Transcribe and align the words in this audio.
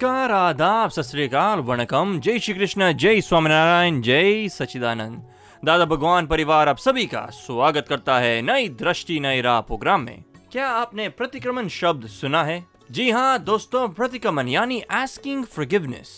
नमस्कार, 0.00 0.30
आदाब, 0.30 0.90
सत 0.90 1.34
वणकम। 1.66 2.18
जय 2.20 2.38
श्री 2.38 2.52
कृष्ण, 2.54 2.90
जय 2.94 3.20
स्वामीनारायण, 3.20 4.00
जय 4.00 4.48
सचिदानंद 4.48 5.22
दादा 5.62 5.84
भगवान 5.84 6.26
परिवार, 6.26 6.68
आप 6.68 6.78
सभी 6.78 7.06
का 7.06 7.24
स्वागत 7.32 7.86
करता 7.88 8.18
है 8.18 8.40
नई 8.42 8.68
दृष्टि, 8.78 9.18
नई 9.20 9.40
राह 9.40 9.60
प्रोग्राम 9.60 10.00
में। 10.00 10.22
क्या 10.52 10.68
आपने 10.68 11.08
प्रतिक्रमण 11.10 11.68
शब्द 11.68 12.06
सुना 12.08 12.42
है? 12.44 12.64
जी 12.90 13.10
हाँ 13.10 13.38
दोस्तों, 13.38 13.88
प्रतिक्रमण 13.88 14.48
यानी 14.48 14.80
आस्किंग 14.80 15.44
फॉरगिवनेस 15.46 16.12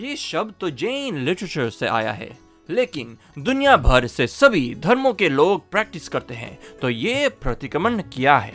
ये 0.00 0.16
शब्द 0.16 0.54
तो 0.60 0.70
जैन 0.72 1.18
लिटरेचर 1.18 1.70
से 1.70 1.86
आया 1.88 2.12
है, 2.12 2.30
लेकिन 2.68 3.16
दुनिया 3.38 3.76
भर 3.78 4.06
से 4.08 4.26
सभी 4.26 4.74
धर्मों 4.80 5.14
के 5.14 5.28
लोग 5.28 5.70
प्रैक्टिस 5.70 6.08
करते 6.08 6.34
हैं 6.34 6.58
तो 6.82 6.90
ये 6.90 7.28
प्रतिक्रमण 7.42 8.00
क्या 8.12 8.36
है? 8.38 8.54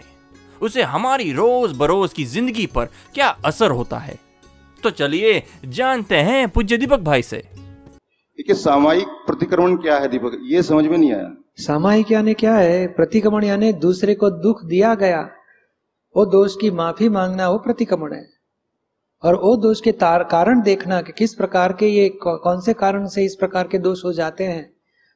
उसे 0.62 0.84
हमारी 0.86 1.31
रोज 1.34 1.75
बरोज 1.78 2.14
की 2.14 2.25
ज़िंदगी 2.28 2.66
पर 2.67 2.89
क्या 3.16 3.36
असर 3.45 3.72
होता 3.72 3.98
है? 3.98 4.27
तो 4.84 4.90
चलिए 4.90 5.44
जानते 5.66 6.16
हैं 6.16 6.49
पूज्य 6.49 6.77
दीपक 6.77 6.99
भाई 6.99 7.22
से। 7.22 7.38
देखिए 8.38 8.55
सामायिक 8.55 9.08
प्रतिक्रमण 9.08 9.76
क्या 9.76 9.98
है 9.98 10.08
दीपक? 10.08 10.40
ये 10.44 10.63
समझ 10.63 10.86
में 10.86 10.98
नहीं 10.98 11.13
आया। 11.13 11.31
सामायिक 11.58 12.12
यानी 12.12 12.34
क्या 12.34 12.55
है? 12.55 12.88
प्रतिक्रमण 12.88 13.44
यानी 13.44 13.73
दूसरे 13.73 14.16
को 14.16 14.30
दुख 14.30 14.66
दिया 14.66 14.95
गया। 14.95 15.30
वो 16.17 16.26
दोष 16.26 16.55
की 16.62 16.72
माफ़ी 16.72 17.09
मांगना 17.09 17.50
वो 17.50 17.58
प्रतिक्रमण 17.58 18.13
है। 18.13 18.30
और 19.23 19.36
वो 19.36 19.55
दोष 19.55 19.81
के 19.81 19.91
तार 19.91 20.23
कारण 20.23 20.62
देखना 20.62 21.02
कि 21.02 21.12
किस 21.17 21.34
प्रकार 21.34 21.73
के 21.73 21.88
ये 21.88 22.09
कौन 22.09 22.61
से 22.61 22.73
कारण 22.73 23.08
से 23.08 23.25
इस 23.25 23.36
प्रकार 23.36 23.67
के 23.67 23.78
दोष 23.78 24.05
हो 24.05 24.14
जाते 24.14 24.44
हैं। 24.44 24.73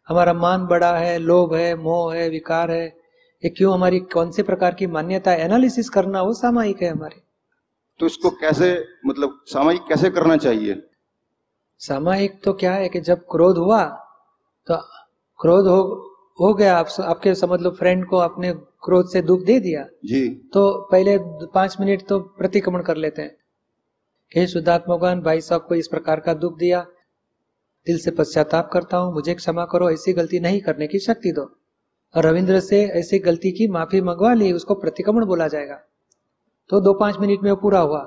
हमारा 0.08 0.34
मान 0.34 0.66
बड़ा 0.66 0.98
है 0.98 1.18
लोभ 1.18 1.54
है 1.54 1.76
मोह 1.76 2.16
है 2.16 2.30
विकार 2.30 2.72
है। 2.72 2.86
ये 3.44 3.50
क्यों 3.50 3.74
हमारी 3.74 4.00
कौन 4.00 4.32
से 4.32 4.44
प्रकार 4.44 4.74
की 4.74 4.88
मान्यता 4.88 5.34
एनालिसिस 5.34 5.90
करना 5.90 6.22
वो 6.22 6.34
सामायिक 6.34 6.82
है 6.82 6.90
हमारे। 6.90 7.31
तो 8.00 8.06
इसको 8.06 8.30
कैसे 8.32 8.68
मतलब 9.06 9.40
सामायिक 9.48 9.82
कैसे 9.90 10.10
करना 10.10 10.38
चाहिए? 10.38 10.82
सामायिक 11.82 12.40
तो 12.44 12.54
क्या 12.54 12.74
है 12.74 12.90
कि 12.90 13.00
जब 13.02 13.26
क्रोध 13.32 13.58
हुआ 13.58 13.84
तो 14.68 14.78
क्रोध 15.40 15.68
हो 15.68 15.82
हो 16.42 16.54
गया। 16.54 16.78
आप 16.78 16.88
आपके 17.02 17.34
समझ 17.36 17.60
लो 17.62 17.70
फ्रेंड 17.72 18.06
को 18.06 18.18
अपने 18.18 18.54
क्रोध 18.84 19.10
से 19.10 19.22
दुख 19.22 19.44
दे 19.46 19.60
दिया। 19.60 19.86
जी। 20.06 20.28
तो 20.54 20.90
पहले 20.92 21.18
पाँच 21.54 21.76
मिनट 21.80 22.08
तो 22.08 22.20
प्रतिक्रमण 22.20 22.82
कर 22.82 22.98
लेते 22.98 23.22
हैं। 23.22 23.36
हे 24.32 24.46
शुद्धात्मगवान 24.48 25.22
भाई 25.22 25.42
साहब 25.42 25.66
को 25.70 25.76
इस 25.76 25.88
प्रकार 25.88 26.20
का 26.20 26.34
दुख 26.34 26.58
दिया। 26.58 26.86
दिल 27.88 27.98
से 28.00 28.12
पश्चाताप 28.12 28.70
करता 28.74 28.98
हूँ 28.98 29.14
मुझे 29.14 29.34
क्षमा 29.34 29.66
करो 29.66 29.90
ऐसी 29.92 30.14
गलती 30.14 30.40
नहीं 30.40 30.62
करने 30.62 30.88
की 30.88 31.00
शक्ति 31.00 31.32
दो। 31.32 31.44
और 32.16 32.26
रविंद्र 32.26 32.60
से 32.60 32.84
ऐसी 33.00 33.20
गलती 33.20 33.52
की 33.52 33.68
माफ़ी 33.68 34.02
मंगवा 34.02 34.34
ली 34.34 34.52
उसको 34.54 34.76
प्रतिक्रमण 34.76 35.26
बोला 35.26 35.48
जाएगा। 35.48 35.80
तो 36.72 36.80
दो 36.80 36.94
पाँच 36.94 37.18
मिनट 37.18 37.42
में 37.44 37.52
वो 37.52 37.56
पूरा 37.56 37.80
हुआ। 37.80 38.00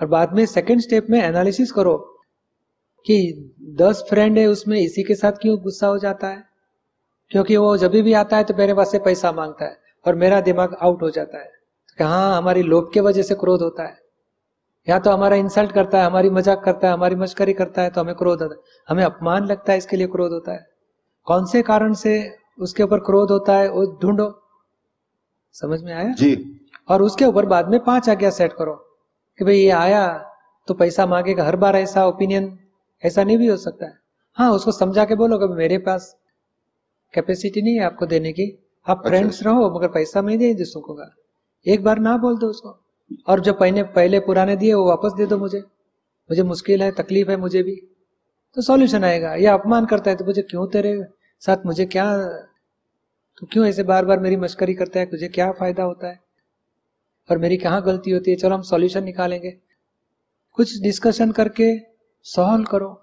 और 0.00 0.06
बाद 0.06 0.32
में 0.32 0.46
सेकंड 0.46 0.80
स्टेप 0.80 1.06
में 1.10 1.22
एनालिसिस 1.22 1.72
करो 1.72 1.96
कि 3.06 3.50
दस 3.60 4.04
फ्रेंड 4.10 4.38
है, 4.38 4.46
उसमें 4.46 4.80
इसी 4.80 5.02
के 5.02 5.14
साथ 5.14 5.32
क्यों 5.32 5.58
गुस्सा 5.58 5.86
हो 5.86 5.98
जाता 5.98 6.28
है? 6.28 6.44
क्योंकि 7.30 7.56
वो 7.56 7.76
जब 7.76 7.90
भी 7.90 8.12
आता 8.12 8.36
है 8.36 8.44
तो 8.44 8.54
मेरे 8.54 8.74
पास 8.74 8.90
से 8.92 8.98
पैसा 8.98 9.32
माँगता 9.32 9.64
है 9.64 9.78
और 10.06 10.14
मेरा 10.14 10.40
दिमाग 10.40 10.76
आउट 10.82 11.02
हो 11.02 11.10
जाता 11.10 11.38
है। 11.38 11.50
हाँ 11.98 12.36
हमारी 12.36 12.62
लोभ 12.62 12.90
के 12.94 13.00
वजह 13.00 13.22
से 13.22 13.34
क्रोध 13.34 13.62
होता 13.62 13.82
है। 13.82 13.98
या 14.88 14.98
तो 14.98 15.10
हमारा 15.10 15.36
इंसल्ट 15.36 15.72
करता 15.72 16.00
है, 16.00 16.06
हमारी 16.06 16.30
मज़ाक 16.30 16.64
करता 16.64 16.88
है, 16.88 16.94
हमारी 16.94 17.14
मस्करी 17.14 17.52
करता 17.52 17.82
है 17.82 17.90
तो 17.90 18.00
हमें 18.00 18.14
क्रोध 18.14 18.42
होता 18.42 18.54
है। 18.54 18.60
हमें 18.88 19.04
अपमान 19.04 19.46
लगता 19.46 19.72
है, 19.72 19.78
इसके 19.78 19.96
लिए 19.96 20.06
क्रोध 20.06 20.32
होता 20.32 20.52
है। 20.52 20.66
कौन 21.24 21.44
से 21.46 21.62
कारण 21.62 21.92
से 21.92 22.36
उसके 22.58 22.82
ऊपर 22.82 22.98
क्रोध 22.98 23.30
होता 23.30 23.56
है, 23.56 23.68
वो 23.68 23.98
ढूंढो। 24.02 24.42
समझ 25.52 25.82
में 25.82 25.92
आया? 25.92 26.12
जी। 26.12 26.59
और 26.90 27.02
उसके 27.02 27.24
ऊपर 27.24 27.46
बाद 27.46 27.68
में 27.68 27.78
पाँच 27.84 28.08
आज्ञा 28.08 28.30
सेट 28.30 28.52
करो 28.52 28.74
कि 29.38 29.44
भाई 29.44 29.56
ये 29.56 29.70
आया 29.70 30.06
तो 30.68 30.74
पैसा 30.74 31.06
मांगेगा 31.06 31.44
हर 31.44 31.56
बार 31.56 31.76
ऐसा 31.76 32.06
ओपिनियन 32.06 32.58
ऐसा 33.02 33.24
नहीं 33.24 33.38
भी 33.38 33.46
हो 33.46 33.56
सकता 33.56 33.86
है। 33.86 33.98
हाँ 34.36 34.50
उसको 34.52 34.72
समझा 34.72 35.04
के 35.04 35.14
बोलो 35.14 35.38
कि 35.38 35.46
मेरे 35.54 35.78
पास 35.78 36.14
कैपेसिटी 37.14 37.62
नहीं 37.62 37.74
है 37.74 37.84
आपको 37.84 38.06
देने 38.06 38.32
की। 38.32 38.46
आप 38.86 39.02
फ्रेंड्स 39.06 39.36
अच्छा। 39.36 39.50
रहो 39.50 39.70
मगर 39.78 39.88
पैसा 39.88 40.22
मैं 40.22 40.38
दे 40.38 40.52
दूसरों 40.54 40.82
को 40.82 40.98
एक 41.66 41.82
बार 41.84 41.98
ना 41.98 42.16
बोल 42.16 42.38
दो 42.38 42.46
उसको। 42.46 42.76
और 43.28 43.40
जो 43.40 43.52
पहले 43.52 43.82
पहले 43.94 44.20
पुराने 44.20 44.56
दिए 44.56 44.74
वो 44.74 44.84
वापस 44.88 45.12
दे 45.12 45.26
दो 45.26 45.38
मुझे। 45.38 45.58
मुझे 46.30 46.42
मुश्किल 46.42 46.82
है 46.82 46.90
तकलीफ़ 46.92 47.30
है 47.30 47.36
मुझे 47.36 47.62
भी। 47.62 47.74
तो 48.56 48.62
सॉल्यूशन 48.62 49.04
आएगा। 49.04 49.34
या 49.34 49.54
अपमान 49.54 49.86
करता 49.86 50.10
है 50.10 50.16
तो 50.16 50.24
मुझे 50.24 50.42
क्यों 50.42 50.66
तेरे 50.66 50.94
साथ 51.42 51.66
मुझे 51.66 51.86
क्या 51.86 52.06
तो 53.38 53.46
क्यों 53.46 53.66
ऐसे 53.66 53.82
बार 53.82 54.04
बार 54.04 54.18
मेरी 54.20 54.36
मस्करी 54.36 54.74
करता 54.74 55.00
है? 55.00 55.06
तुझे 55.06 55.28
क्या 55.28 55.50
फ़ायदा 55.52 55.82
होता 55.82 56.08
है? 56.08 56.18
और 57.30 57.38
मेरी 57.38 57.56
कहाँ 57.56 57.82
गलती 57.82 58.10
होती 58.10 58.30
है? 58.30 58.36
चलो 58.36 58.54
हम 58.54 58.62
सॉल्यूशन 58.62 59.04
निकालेंगे। 59.04 59.50
कुछ 60.52 60.80
डिस्कशन 60.80 61.32
करके 61.32 61.78
सॉल्व 62.22 62.64
करो 62.64 63.02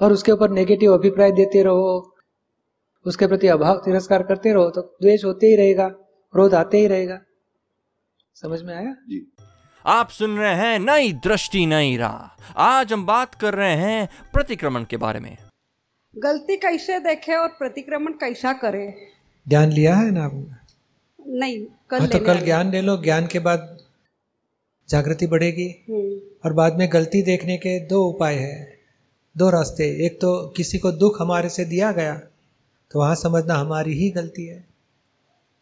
और 0.00 0.12
उसके 0.12 0.32
ऊपर 0.32 0.50
नेगेटिव 0.50 0.94
अभिप्राय 0.94 1.32
देते 1.32 1.62
रहो। 1.62 2.16
उसके 3.06 3.26
प्रति 3.26 3.46
अभाव 3.46 3.76
तिरस्कार 3.76 4.22
करते 4.22 4.52
रहो 4.52 4.70
तो 4.70 4.80
द्वेष 5.02 5.24
होते 5.24 5.46
ही 5.46 5.56
रहेगा 5.56 5.88
क्रोध 6.32 6.54
आते 6.54 6.78
ही 6.78 6.86
रहेगा। 6.86 7.20
समझ 8.34 8.62
में 8.62 8.74
आया? 8.74 8.92
जी। 8.92 9.32
आप 9.86 10.08
सुन 10.08 10.38
रहे 10.38 10.54
हैं 10.54 10.78
नई 10.78 11.12
दृष्टि 11.12 11.66
नई 11.66 11.96
राह। 11.96 12.42
आज 12.56 12.92
हम 12.92 13.06
बात 13.06 13.34
कर 13.34 13.54
रहे 13.54 13.74
हैं 13.74 14.08
प्रतिक्रमण 14.32 14.84
के 14.84 14.96
बारे 14.96 15.20
में। 15.20 15.36
गलती 16.18 16.56
कैसे 16.56 16.98
देखे 16.98 17.34
और 17.34 17.48
प्रतिक्रमण 17.48 18.12
कैसा 18.12 18.52
करे? 18.52 19.08
ध्यान 19.48 19.72
लिया 19.72 19.96
है 19.96 20.10
ना 20.10 20.24
आपने? 20.24 20.64
नहीं। 21.38 21.66
कल 21.94 22.00
हाँ 22.00 22.08
तो 22.08 22.18
कल 22.18 22.38
ज्ञान 22.40 22.70
ले 22.70 22.80
लो 22.80 22.96
ज्ञान 22.96 23.26
के 23.26 23.38
बाद 23.38 23.76
जागृति 24.88 25.26
बढ़ेगी। 25.26 25.66
हम्म, 25.88 26.16
और 26.44 26.52
बाद 26.52 26.78
में 26.78 26.88
गलती 26.92 27.20
देखने 27.22 27.56
के 27.56 27.78
दो 27.86 28.02
उपाय 28.04 28.34
है 28.34 28.56
दो 29.36 29.50
रास्ते। 29.50 29.84
एक 30.06 30.18
तो 30.20 30.30
किसी 30.56 30.78
को 30.78 30.90
दुख 30.92 31.20
हमारे 31.20 31.48
से 31.48 31.64
दिया 31.64 31.90
गया 31.92 32.14
तो 32.90 32.98
वहाँ 32.98 33.14
समझना 33.14 33.54
हमारी 33.54 33.94
ही 33.94 34.08
गलती 34.10 34.46
है 34.46 34.64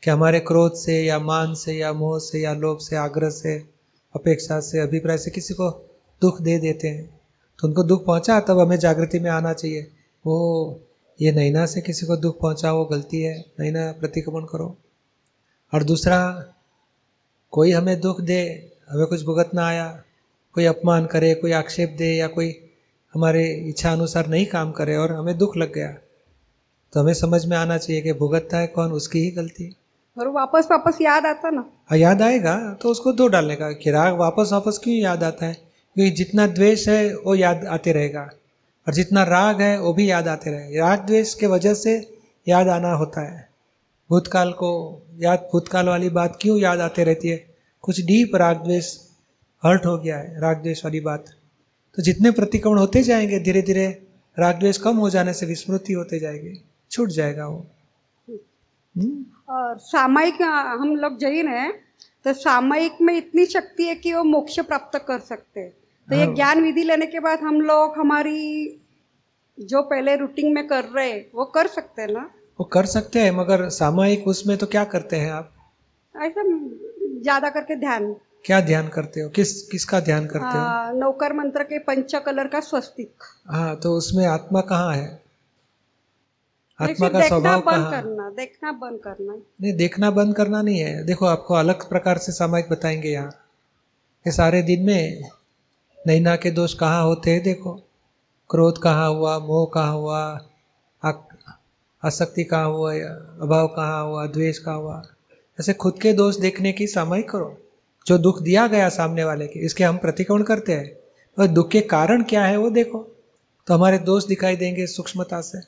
कि 0.03 0.11
हमारे 0.11 0.41
क्रोध 0.41 0.75
से 0.75 1.01
या 1.03 1.19
मान 1.21 1.55
से 1.55 1.73
या 1.73 1.93
मोह 1.93 2.19
से 2.21 2.41
या 2.41 2.53
लोभ 2.55 2.79
से 2.79 2.97
आग्रह 2.97 3.31
से 3.31 3.57
अपेक्षा 4.15 4.61
से 4.61 4.81
अभिप्राय 4.81 5.19
से 5.19 5.31
किसी 5.31 5.55
को 5.55 5.71
दुख 6.23 6.41
दे 6.43 6.59
देते 6.59 6.89
हैं। 6.89 7.05
तो 7.59 7.69
उनको 7.69 7.83
दुख 7.83 8.05
पहुँचा 8.07 8.39
तब 8.41 8.61
हमें 8.61 8.79
जागृति 8.79 9.19
में 9.19 9.31
आना 9.31 9.53
चाहिए। 9.53 9.83
वो 10.25 10.37
ये 11.19 11.33
नैना 11.33 11.67
से 11.67 11.81
किसी 11.81 12.07
को 12.07 12.17
दुख 12.17 12.41
पहुँचा 12.41 12.73
वो 12.73 12.85
गलती 12.85 13.23
है 13.23 13.39
नैना 13.61 13.91
प्रतिक्रमण 14.01 14.45
करो। 14.45 14.77
और 15.73 15.83
दूसरा 15.83 16.45
कोई 17.51 17.73
हमें 17.73 18.01
दुख 18.01 18.21
दे 18.21 18.71
हमें 18.91 19.07
कुछ 19.07 19.25
भुगतना 19.25 19.67
आया 19.67 20.03
कोई 20.55 20.65
अपमान 20.65 21.07
करे 21.07 21.35
कोई 21.35 21.53
आक्षेप 21.53 21.95
दे 21.99 22.17
या 22.17 22.27
कोई 22.27 22.71
हमारे 23.15 23.45
इच्छा 23.69 23.93
अनुसार 23.93 24.27
नहीं 24.27 24.47
काम 24.47 24.71
करे 24.73 24.97
और 24.97 25.13
हमें 25.13 25.39
दुख 25.39 25.57
लग 25.57 25.73
गया 25.73 25.89
तो 26.93 27.01
हमें 27.01 27.15
समझ 27.15 27.45
में 27.47 27.57
आना 27.57 27.79
चाहिए 27.79 28.03
कि 28.03 28.13
भुगतता 28.13 28.59
है 28.59 28.67
कौन 28.67 28.93
उसकी 28.93 29.19
ही 29.19 29.31
गलती। 29.31 29.65
है 29.65 29.71
और 30.17 30.29
वापस 30.29 30.69
वापस 30.71 30.99
याद 31.01 31.27
आता 31.27 31.51
ना। 31.51 31.65
हाँ 31.91 31.99
याद 31.99 32.23
आएगा 32.23 32.79
तो 32.83 32.89
उसको 32.89 33.13
दो 33.13 33.29
डालने 33.29 33.57
का 33.57 33.73
कि 33.73 33.91
राग 33.91 34.17
वापस 34.17 34.51
वापस 34.53 34.81
क्यों 34.85 34.97
याद 34.97 35.25
आता 35.25 35.47
है? 35.47 35.55
क्योंकि 35.97 36.11
जितना 36.11 36.47
द्वेष 36.47 36.89
है 36.89 37.15
वो 37.17 37.35
याद 37.35 37.65
आते 37.67 37.93
रहेगा 37.93 38.31
और 38.87 38.95
जितना 38.95 39.23
राग 39.23 39.61
है 39.61 39.81
वो 39.81 39.93
भी 39.93 40.11
याद 40.11 40.29
आते 40.29 40.51
रहेगा 40.51 40.89
राग 40.89 41.07
द्वेष 41.07 41.35
के 41.35 41.47
वजह 41.47 41.75
से 41.75 42.19
याद 42.49 42.69
आना 42.69 42.93
होता 42.93 43.21
है। 43.21 43.52
भूतकाल 44.11 44.53
को 44.53 44.71
याद 45.19 45.49
भूतकाल 45.53 45.87
वाली 45.89 46.09
बात 46.11 46.39
क्यों 46.41 46.59
याद 46.59 46.81
आते 46.81 47.05
रहती 47.05 47.29
है? 47.29 47.37
कुछ 47.83 48.01
डीप 48.01 48.37
राग 48.37 48.57
द्वेष 48.57 48.97
हर्ट 49.63 49.87
हो 49.87 49.97
गया 49.99 50.17
है 50.19 50.41
राग 50.41 50.63
द्वेष 50.63 50.85
वाली 50.85 51.01
बात। 51.01 51.31
तो 51.97 52.03
जितने 52.03 52.31
प्रतिक्रमण 52.31 52.79
होते 52.79 53.03
जाएँगे 53.03 53.39
धीरे 53.39 53.63
धीरे 53.63 53.87
राग 54.39 54.59
द्वेष 54.59 54.79
कम 54.79 54.97
हो 54.97 55.11
जाने 55.11 55.33
से 55.33 55.47
विस्मृति 55.47 55.93
होते 55.93 56.19
जाएगी 56.19 56.65
छूट 56.91 57.09
जाएगा 57.09 57.47
वो। 57.47 57.67
हम्म? 58.29 59.25
और 59.49 59.79
सामायिक 59.79 60.43
हम 60.81 60.97
लोग 60.97 61.19
जैन 61.19 61.49
है 61.49 61.73
तो 62.25 62.33
सामायिक 62.33 62.93
में 63.03 63.17
इतनी 63.17 63.47
शक्ति 63.47 63.85
है 63.85 63.95
कि 63.95 64.13
वो 64.13 64.25
मोक्ष 64.25 64.61
प्राप्त 64.61 64.99
कर 65.09 65.19
सकते। 65.21 65.61
हैं 65.61 65.73
तो 66.09 66.17
ये 66.17 66.25
हाँ। 66.25 66.35
ज्ञान 66.35 66.63
विधि 66.63 66.83
लेने 66.83 67.07
के 67.07 67.21
बाद 67.21 67.41
हम 67.41 67.61
लोग 67.61 67.95
हमारी 67.99 68.41
जो 69.61 69.83
पहले 69.83 70.17
रूटीन 70.17 70.53
में 70.55 70.67
कर 70.67 70.85
रहे 70.85 71.13
वो 71.35 71.45
कर 71.45 71.67
सकते 71.67 72.03
हैं 72.03 72.09
ना? 72.09 72.31
वो 72.63 72.67
कर 72.67 72.87
सकते 72.87 73.21
हैं 73.21 73.31
मगर 73.31 73.69
सामायिक 73.69 74.27
उसमें 74.29 74.57
तो 74.59 74.67
क्या 74.67 74.85
करते 74.85 75.17
हैं 75.17 75.31
आप? 75.31 75.51
ऐसा 76.15 76.43
ज़्यादा 77.23 77.49
करके 77.49 77.77
ध्यान। 77.77 78.05
क्या 78.45 78.61
ध्यान 78.61 78.89
करते 78.89 79.21
हो? 79.21 79.29
किस 79.29 79.63
किसका 79.63 80.01
ध्यान 80.01 80.27
करते 80.27 80.59
हो? 80.59 80.99
नौकर 80.99 81.33
मंत्र 81.33 81.63
के 81.63 81.79
पंच 81.79 82.15
कलर 82.27 82.49
का 82.49 82.61
स्वस्तिक। 82.61 83.25
हाँ 83.49 83.75
तो 83.77 83.95
उसमें 83.97 84.27
आत्मा 84.27 84.61
कहाँ 84.61 84.95
है? 84.95 85.23
आत्मा 86.81 87.09
का 87.09 87.27
स्वभाव 87.29 87.61
बंद 87.61 87.91
करना 87.91 88.29
देखना 88.31 88.73
बंद 88.73 89.01
करना। 89.01 89.33
नहीं 89.35 89.73
देखना 89.77 90.11
बंद 90.11 90.37
करना 90.37 90.63
नहीं 90.63 90.79
है। 90.79 91.05
देखो 91.05 91.27
आपको 91.27 91.55
अलग 91.55 91.89
प्रकार 91.89 92.19
से 92.19 92.33
सामायिक 92.33 92.71
बताएँगे 92.71 93.09
यहाँ। 93.09 93.33
ये 94.27 94.33
सारे 94.33 94.63
दिन 94.63 94.87
में 94.87 95.31
नैना 96.07 96.37
के 96.37 96.51
दोष 96.51 96.75
कहाँ 96.75 97.03
होते 97.05 97.31
हैं 97.31 97.43
देखो। 97.43 97.75
क्रोध 98.51 98.79
कहाँ 98.79 99.11
हुआ 99.11 99.39
मोह 99.39 99.71
कहाँ 99.75 99.93
हुआ 99.93 100.23
आसक्ति 102.05 102.45
कहाँ 102.45 102.69
हुआ 102.69 102.95
या 102.95 103.39
अभाव 103.43 103.67
कहाँ 103.69 104.05
हुआ, 104.05 104.27
द्वेष 104.27 104.59
कहाँ 104.59 104.77
हुआ? 104.77 105.03
ऐसे 105.61 105.73
खुद 105.73 105.99
के 106.03 106.13
दोष 106.13 106.37
देखने 106.37 106.73
की 106.73 106.87
सामायिक 106.87 107.31
करो। 107.31 107.59
जो 108.07 108.19
दुख 108.19 108.43
दिया 108.43 108.67
गया 108.67 108.89
सामने 108.89 109.25
वाले 109.25 109.47
के, 109.47 109.61
इसके 109.61 109.85
हम 109.85 109.97
प्रतिक्रमण 109.97 110.43
करते 110.43 110.73
हैं। 110.73 110.97
और 111.39 111.47
दुख 111.47 111.71
के 111.71 111.81
कारण 111.81 112.23
क्या 112.23 112.45
है 112.45 112.57
वो 112.57 112.71
देखो। 112.71 113.17
तो 113.67 113.75
हमारे 113.75 113.99
दोष 113.99 114.27
दिखाई 114.27 114.57
देंगे 114.57 114.87
सूक्ष्मता 114.87 115.41
से। 115.41 115.59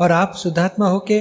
और 0.00 0.12
आप 0.12 0.34
शुद्धात्मा 0.36 0.88
होके 0.88 1.20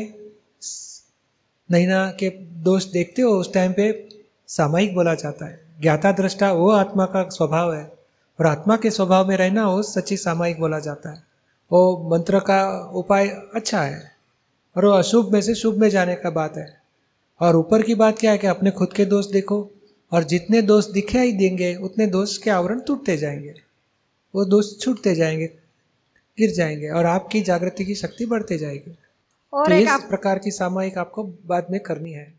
नैना 1.72 2.12
के 2.12 2.30
दोष 2.40 2.86
देखते 2.86 3.22
हो, 3.22 3.32
उस 3.32 3.54
टाइम 3.54 3.74
पे 3.74 4.10
सामायिक 4.48 4.96
बोला 4.96 5.14
जाता 5.14 5.46
है। 5.46 5.66
ज्ञाता 5.82 6.12
दृष्टा 6.12 6.52
वो 6.52 6.72
आत्मा 6.72 7.06
का 7.06 7.30
स्वभाव 7.30 7.74
है। 7.74 7.92
और 8.40 8.46
आत्मा 8.46 8.78
के 8.78 8.92
स्वभाव 8.92 9.28
में 9.28 9.38
रहना 9.38 9.70
वो 9.70 9.84
सच्ची 9.84 10.18
सामायिक 10.18 10.60
बोला 10.60 10.80
जाता 10.80 11.10
है। 11.10 11.24
वो 11.72 12.10
मंत्र 12.12 12.40
का 12.40 12.92
उपाय 12.94 13.28
अच्छा 13.56 13.82
है। 13.82 14.15
और 14.76 14.86
वो 14.86 14.92
अशुभ 14.92 15.32
में 15.34 15.42
से 15.42 15.56
शुभ 15.56 15.78
में 15.78 15.90
जाने 15.90 16.16
का 16.16 16.30
बात 16.30 16.58
है। 16.58 16.82
और 17.42 17.56
ऊपर 17.56 17.82
की 17.82 17.96
बात 17.96 18.20
क्या 18.20 18.32
है 18.32 18.38
कि 18.38 18.48
अपने 18.48 18.72
खुद 18.72 18.94
के 18.94 19.06
दोस्त 19.06 19.30
देखो 19.34 19.72
और 20.12 20.24
जितने 20.24 20.62
दोस्त 20.62 20.90
दिखाई 20.90 21.32
देंगे 21.32 21.76
उतने 21.76 22.08
दोस्त 22.08 22.44
के 22.44 22.50
आवरण 22.50 22.80
टूटते 22.80 23.18
जाएँगे। 23.18 23.54
वो 24.36 24.46
दोस्त 24.46 24.80
छूटते 24.82 25.16
जाएँगे 25.16 25.46
गिर 26.38 26.52
जाएँगे 26.52 26.90
और 26.90 27.06
आपकी 27.06 27.42
जागृति 27.42 27.86
की 27.86 27.96
शक्ति 27.96 28.26
बढ़ते 28.26 28.58
जाएगी। 28.58 28.98
और 29.54 29.68
तो 29.68 29.74
एक 29.74 29.84
इस 29.84 29.90
आप 29.90 30.02
प्रकार 30.02 30.40
की 30.40 30.52
सामायिक 30.52 30.98
आपको 30.98 31.24
बाद 31.24 31.68
में 31.72 31.80
करनी 31.80 32.12
है। 32.12 32.34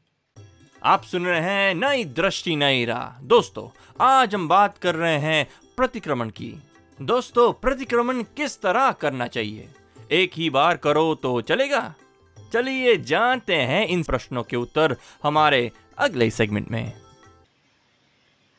आप 0.82 1.02
सुन 1.02 1.24
रहे 1.24 1.40
हैं 1.40 1.74
नई 1.74 2.04
दृष्टि 2.04 2.56
नई 2.56 2.84
राह। 2.84 3.22
दोस्तों 3.22 3.68
आज 4.00 4.34
हम 4.34 4.48
बात 4.48 4.78
कर 4.78 4.94
रहे 4.94 5.18
हैं 5.18 5.46
प्रतिक्रमण 5.76 6.28
की। 6.28 6.62
दोस्तों 7.02 7.52
प्रतिक्रमण 7.52 8.22
किस 8.36 8.60
तरह 8.60 8.90
करना 8.92 9.26
चाहिए? 9.26 9.68
एक 10.12 10.30
ही 10.34 10.50
बार 10.50 10.76
करो 10.76 11.14
तो 11.14 11.40
चलेगा? 11.40 11.94
चलिए 12.56 12.97
जानते 12.97 13.55
हैं 13.55 13.87
इन 13.87 14.03
प्रश्नों 14.03 14.43
के 14.43 14.56
उत्तर 14.56 14.97
हमारे 15.23 15.73
अगले 15.99 16.31
सेगमेंट 16.31 16.70
में। 16.70 16.93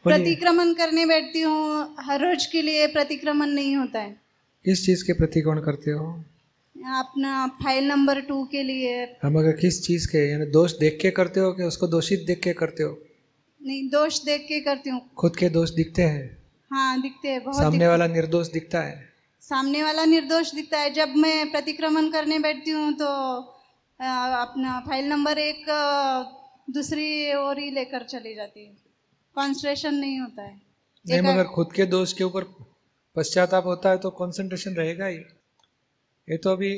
प्रतिक्रमण 0.04 0.74
करने 0.74 1.06
बैठती 1.06 1.42
हूँ 1.42 1.96
हर 2.00 2.20
रोज 2.22 2.46
के 2.46 2.62
लिए 2.62 2.88
प्रतिक्रमण 2.88 3.48
नहीं 3.48 3.76
होता 3.76 4.00
है। 4.00 4.22
किस 4.66 4.86
चीज़ 4.86 5.04
के 5.04 5.14
प्रतिकोण 5.14 5.60
करते 5.60 5.92
हो? 5.92 6.24
अपना 6.76 7.48
फ़ाइल 7.48 7.88
नंबर 7.88 8.22
टू 8.22 8.44
के 8.44 8.64
लिए। 8.64 9.18
हम 9.24 9.40
अगर 9.40 9.52
किस 9.52 9.84
चीज़ 9.84 10.08
के 10.08 10.32
यानी 10.32 10.46
दोष 10.46 10.72
देख 10.72 11.00
के 11.02 11.12
करते 11.12 11.40
हो 11.40 11.52
कि 11.52 11.64
उसको 11.64 11.88
दोषित 11.88 12.24
देख 12.28 12.40
के 12.40 12.54
करते 12.54 12.84
हो? 12.84 13.02
नहीं 13.62 13.90
दोष 13.90 14.24
देख 14.24 14.42
के 14.42 14.60
करती 14.60 14.90
हूँ। 14.90 15.02
खुद 15.18 15.36
के 15.36 15.50
दोष 15.50 15.70
दिखते 15.70 16.02
हैं? 16.02 16.38
हाँ 16.72 17.02
दिखते 17.02 17.28
हैं 17.28 17.44
बहुत 17.44 17.56
सामने 17.56 17.88
वाला 17.88 18.08
निर्दोष 18.08 18.48
दिखता 18.48 18.82
है? 18.82 19.10
सामने 19.42 19.84
वाला 19.84 20.06
निर्दोष 20.06 20.56
दिखता 20.56 20.80
है। 20.80 20.94
जब 20.94 21.16
मैं 21.16 21.52
प्रतिक्रमण 21.52 22.10
करने 22.10 22.40
बैठती 22.40 22.72
हूँ 22.72 22.94
तो 22.94 23.54
अपना 24.00 24.80
फ़ाइल 24.88 25.06
नंबर 25.10 25.38
एक 25.40 25.66
दूसरी 26.70 27.34
ओर 27.36 27.60
ही 27.60 27.70
लेकर 27.72 28.04
चली 28.06 28.34
जाती 28.36 28.66
है। 28.66 28.76
कॉन्सेंट्रेशन 29.36 29.96
नहीं 29.96 30.20
होता 30.20 30.44
है। 30.44 30.56
नहीं 31.06 31.22
मगर 31.24 31.44
खुद 31.56 31.72
के 31.74 31.86
दोष 31.88 32.14
के 32.14 32.24
ऊपर 32.24 32.44
पश्चाताप 33.16 33.66
होता 33.66 33.90
है 33.90 33.98
तो 33.98 34.10
कंसंट्रेशन 34.14 34.74
रहेगा 34.76 35.06
ही। 35.06 35.18
ये 36.28 36.38
तो 36.38 36.52
अभी 36.52 36.72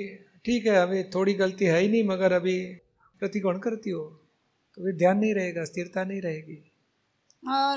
ठीक 0.46 0.66
है 0.66 0.76
अभी 0.78 1.04
थोड़ी 1.16 1.34
गलती 1.36 1.66
है 1.66 1.80
ही 1.80 1.88
नहीं 1.88 2.04
मगर 2.08 2.34
अभी 2.34 2.58
प्रतिकोण 3.22 3.60
करती 3.60 3.90
हो 3.90 4.04
तो 4.78 4.84
भी 4.84 4.92
ध्यान 4.98 5.18
नहीं 5.18 5.34
रहेगा 5.34 5.64
स्थिरता 5.66 6.04
नहीं 6.04 6.22
रहेगी। 6.22 6.58
और 7.44 7.76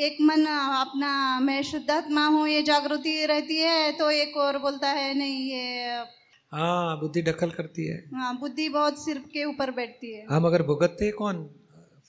एक 0.00 0.16
मन 0.22 0.46
अपना 0.46 1.10
मैं 1.40 1.62
शुद्धात्मा 1.64 2.26
हूँ 2.28 2.48
ये 2.48 2.62
जागृति 2.64 3.24
रहती 3.26 3.58
है 3.58 3.92
तो 3.98 4.10
एक 4.12 4.36
और 4.38 4.58
बोलता 4.58 4.88
है 4.92 5.12
नहीं 5.14 5.50
ये 5.50 6.04
हाँ 6.52 6.98
बुद्धि 7.00 7.22
दखल 7.22 7.50
करती 7.50 7.86
है। 7.86 7.96
हाँ, 8.14 8.38
बुद्धि 8.38 8.68
बहुत 8.68 9.04
सिर 9.04 9.18
के 9.18 9.44
ऊपर 9.44 9.70
बैठती 9.70 10.14
है। 10.14 10.26
हम 10.30 10.44
अगर 10.44 10.62
भुगतते 10.62 11.10
कौन? 11.10 11.44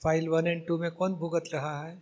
फ़ाइल 0.02 0.28
वन 0.28 0.46
एंड 0.46 0.66
टू 0.66 0.78
में 0.78 0.90
कौन 0.90 1.14
भुगत 1.14 1.50
रहा 1.54 1.82
है? 1.82 1.94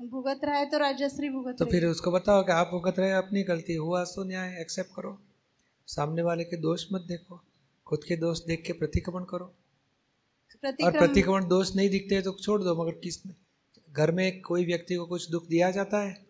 भुगत 0.00 0.40
रहा 0.44 0.56
है 0.56 0.70
तो 0.70 0.78
राजश्री 0.78 1.28
भुगत 1.28 1.56
तो 1.58 1.64
फिर 1.64 1.86
उसको 1.86 2.10
बताओ 2.10 2.42
कि 2.42 2.52
आप 2.52 2.68
भुगत 2.72 2.98
रहे 2.98 3.08
हैं 3.08 3.16
अपनी 3.16 3.42
गलती 3.42 3.74
हुआ 3.74 4.04
सो 4.04 4.24
न्याय 4.24 4.60
एक्सेप्ट 4.60 4.90
करो। 4.96 5.18
सामने 5.88 6.22
वाले 6.22 6.44
के 6.44 6.56
दोष 6.56 6.86
मत 6.92 7.00
देखो। 7.00 7.40
खुद 7.86 8.04
के 8.04 8.16
दोष 8.16 8.40
देख 8.44 8.62
के 8.66 8.72
प्रतिक्रमण 8.72 9.24
करो। 9.24 9.44
और 9.44 10.60
प्रतिक्रमण। 10.60 10.98
प्रतिक्रमण 10.98 11.48
दोष 11.48 11.74
नहीं 11.76 11.90
दिखते 11.90 12.20
तो 12.22 12.32
छोड़ 12.32 12.62
दो 12.62 12.74
मगर 12.82 12.92
किस 12.92 13.22
घर 13.92 14.10
में 14.10 14.40
कोई 14.40 14.64
व्यक्ति 14.64 14.94
को 14.94 15.06
कुछ 15.06 15.30
दुख 15.30 15.46
दिया 15.48 15.70
जाता 15.70 16.00
है? 16.00 16.29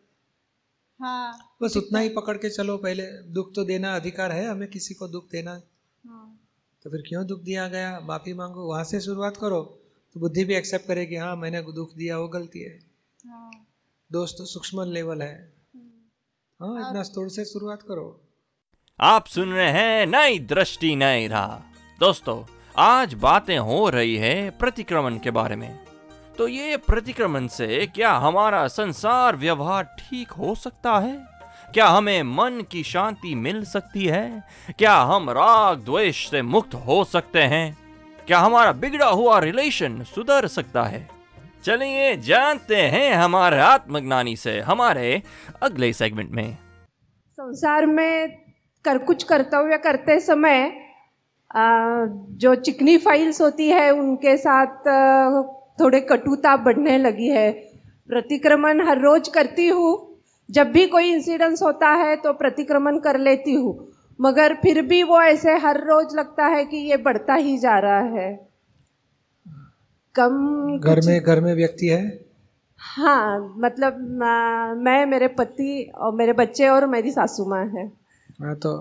हाँ। 1.00 1.56
बस 1.62 1.76
उतना 1.76 1.99
ही। 1.99 2.08
पकड़ 2.08 2.37
के 2.37 2.50
चलो 2.50 2.76
पहले 2.76 3.02
दुख 3.32 3.55
तो 3.55 3.64
देना 3.64 3.94
अधिकार 3.97 4.32
है 4.32 4.49
हमें 4.49 4.69
किसी 4.69 4.94
को 4.94 5.08
दुख 5.08 5.31
देना। 5.32 5.50
हाँ। 6.05 6.38
तो 6.85 6.91
फिर 6.91 7.02
क्यों 7.08 7.26
दुख 7.26 7.43
दिया 7.43 7.69
गया? 7.69 8.00
माफ़ी 8.00 8.35
मांगो 8.35 8.69
वहाँ 8.69 8.85
से 8.85 9.00
शुरुआत 9.00 9.37
करो। 9.37 9.62
तो 10.14 10.20
बुद्धि 10.20 10.44
भी 10.44 10.55
एक्सेप्ट 10.55 10.87
करेगी 10.87 11.17
हाँ 11.17 11.37
मैंने 11.37 11.62
दुख 11.62 11.94
दिया 11.94 12.19
वो 12.19 12.29
गलती 12.29 12.61
है। 12.61 12.79
हाँ। 13.26 13.50
दोस्त 14.11 14.35
तो 14.38 14.44
सूक्ष्म 14.44 14.85
लेवल 14.85 15.23
है। 15.23 15.35
हाँ 16.61 16.79
इतना 16.81 17.03
स्थूल 17.03 17.29
से 17.29 17.44
शुरुआत 17.44 17.82
करो। 17.82 18.20
आप 19.00 19.26
सुन 19.26 19.53
रहे 19.53 19.70
हैं 19.70 20.06
नई 20.06 20.38
दृष्टि 20.38 20.96
नई 20.96 21.26
राह। 21.26 21.56
दोस्तों 22.00 22.43
आज 22.76 23.14
बातें 23.14 23.58
हो 23.58 23.88
रही 23.88 24.17
है 24.17 24.50
प्रतिक्रमण 24.50 25.19
के 25.19 25.31
बारे 25.31 25.56
में। 25.56 25.89
तो 26.40 26.46
ये 26.48 26.76
प्रतिक्रमण 26.76 27.46
से 27.46 27.87
क्या 27.87 28.10
हमारा 28.12 28.66
संसार 28.66 29.37
व्यवहार 29.37 29.84
ठीक 29.98 30.31
हो 30.32 30.54
सकता 30.54 30.92
है? 30.98 31.12
क्या 31.75 31.87
हमें 31.87 32.22
मन 32.22 32.62
की 32.70 32.82
शांति 32.82 33.34
मिल 33.34 33.64
सकती 33.64 34.06
है? 34.06 34.42
क्या 34.78 34.94
हम 34.94 35.31
राग 35.31 35.78
द्वेष 35.78 36.31
से 36.31 36.42
मुक्त 36.42 36.75
हो 36.87 37.04
सकते 37.04 37.42
हैं? 37.42 37.76
क्या 38.26 38.38
हमारा 38.38 38.72
बिगड़ा 38.72 39.08
हुआ 39.08 39.38
रिलेशन 39.38 40.02
सुधर 40.04 40.46
सकता 40.46 40.84
है? 40.84 41.08
चलिए 41.64 42.16
जानते 42.16 42.76
हैं 42.76 43.12
हमारे 43.14 43.60
आत्मज्ञानी 43.60 44.36
से 44.36 44.58
हमारे 44.60 45.22
अगले 45.62 45.93
सेगमेंट 45.93 46.31
में। 46.31 46.56
संसार 47.32 47.86
में 47.86 48.28
कर, 48.84 48.98
कुछ 48.98 49.22
कर्तव्य 49.22 49.78
करते 49.78 50.20
समय 50.20 50.70
जो 52.32 52.54
चिकनी 52.54 52.98
फाइल्स 52.98 53.40
होती 53.40 53.69
है, 53.69 53.90
उनके 53.90 54.36
साथ 54.36 55.59
थोड़े 55.81 56.00
कटुता 56.00 56.56
बढ़ने 56.56 56.99
लगी 56.99 57.29
है। 57.29 57.50
प्रतिक्रमण 58.09 58.87
हर 58.88 59.00
रोज 59.00 59.29
करती 59.29 59.67
हूँ। 59.69 59.97
जब 60.49 60.70
भी 60.72 60.87
कोई 60.87 61.10
इंसिडेंस 61.13 61.63
होता 61.63 61.89
है 61.89 62.17
तो 62.17 62.32
प्रतिक्रमण 62.32 62.99
कर 62.99 63.19
लेती 63.19 63.55
हूँ। 63.55 63.89
मगर 64.19 64.55
फिर 64.55 64.82
भी 64.82 65.03
वो 65.03 65.20
ऐसे 65.22 65.56
हर 65.56 65.81
रोज 65.81 66.15
लगता 66.17 66.46
है 66.46 66.65
कि 66.65 66.77
ये 66.77 66.96
बढ़ता 66.96 67.34
ही 67.34 67.58
जा 67.58 67.79
रहा 67.79 68.01
है। 68.01 68.51
कम 70.15 70.79
घर 70.79 71.01
में 71.06 71.20
घर 71.20 71.41
में 71.41 71.55
व्यक्ति 71.55 71.87
है? 71.87 72.03
हाँ 72.81 73.55
मतलब 73.58 74.22
आ, 74.25 74.75
मैं 74.75 75.06
मेरे 75.06 75.29
पति 75.29 75.91
और 75.96 76.15
मेरे 76.15 76.32
बच्चे 76.32 76.69
और 76.69 76.87
मेरी 76.87 77.10
सासू 77.10 77.44
माँ 77.44 77.65
है। 77.67 77.87
हाँ 78.41 78.55
तो 78.55 78.72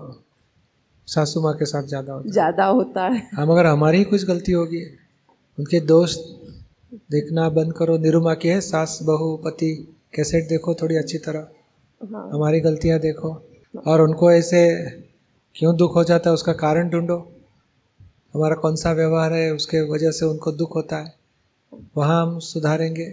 सासू 1.07 1.41
माँ 1.41 1.53
के 1.53 1.65
साथ 1.65 1.83
ज़्यादा 1.83 2.13
होता 2.13 2.27
है। 2.27 2.31
ज़्यादा 2.31 2.65
होता 2.65 3.05
है। 3.07 3.29
हाँ 3.33 3.45
मगर 3.45 3.65
हमारी 3.65 3.97
ही 3.97 4.03
कुछ 4.03 4.25
गलती 4.25 4.51
होगी। 4.51 4.83
उनके 5.57 5.79
दोस्त 5.79 6.38
देखना 6.91 7.49
बंद 7.49 7.73
करो। 7.73 7.97
निरुमा 7.97 8.33
की 8.33 8.47
है 8.47 8.59
सास 8.61 8.99
बहू 9.03 9.35
पति 9.37 9.73
कैसेट 10.15 10.47
देखो 10.49 10.73
थोड़ी 10.73 10.95
अच्छी 10.95 11.17
तरह। 11.17 11.47
हाँ। 12.01 12.29
हमारी 12.33 12.59
गलतियाँ 12.59 12.99
देखो। 12.99 13.29
और 13.87 14.01
उनको 14.01 14.31
ऐसे 14.31 14.61
क्यों 15.55 15.75
दुख 15.75 15.95
हो 15.95 16.03
जाता 16.03 16.29
है 16.29 16.33
उसका 16.33 16.53
कारण 16.53 16.89
ढूंढो। 16.89 17.17
हमारा 18.33 18.55
कौन 18.55 18.75
सा 18.75 18.91
व्यवहार 18.91 19.33
है 19.33 19.51
उसके 19.53 19.81
वजह 19.81 20.11
से 20.11 20.25
उनको 20.25 20.51
दुख 20.51 20.75
होता 20.75 20.97
है। 20.97 21.13
वहाँ 21.97 22.21
हम 22.21 22.39
सुधारेंगे। 22.39 23.05